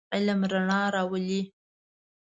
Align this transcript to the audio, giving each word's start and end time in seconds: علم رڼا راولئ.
علم 0.15 0.39
رڼا 0.51 0.81
راولئ. 0.93 1.41